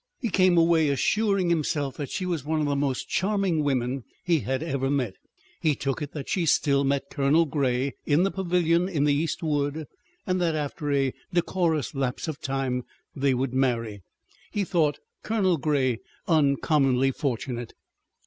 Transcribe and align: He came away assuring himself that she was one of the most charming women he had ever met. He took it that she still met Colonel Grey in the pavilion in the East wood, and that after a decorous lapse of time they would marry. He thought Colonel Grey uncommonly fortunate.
He 0.19 0.29
came 0.29 0.57
away 0.57 0.89
assuring 0.89 1.51
himself 1.51 1.95
that 1.97 2.09
she 2.09 2.25
was 2.25 2.43
one 2.43 2.59
of 2.59 2.65
the 2.65 2.75
most 2.75 3.07
charming 3.07 3.63
women 3.63 4.03
he 4.25 4.39
had 4.39 4.63
ever 4.63 4.89
met. 4.89 5.13
He 5.61 5.75
took 5.75 6.01
it 6.01 6.11
that 6.13 6.27
she 6.27 6.47
still 6.47 6.83
met 6.83 7.11
Colonel 7.11 7.45
Grey 7.45 7.93
in 8.03 8.23
the 8.23 8.31
pavilion 8.31 8.89
in 8.89 9.03
the 9.03 9.13
East 9.13 9.43
wood, 9.43 9.85
and 10.25 10.41
that 10.41 10.55
after 10.55 10.91
a 10.91 11.13
decorous 11.31 11.93
lapse 11.93 12.27
of 12.27 12.41
time 12.41 12.83
they 13.15 13.35
would 13.35 13.53
marry. 13.53 14.01
He 14.49 14.63
thought 14.63 14.97
Colonel 15.21 15.57
Grey 15.57 15.99
uncommonly 16.27 17.11
fortunate. 17.11 17.75